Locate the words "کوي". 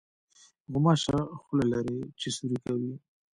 2.65-2.93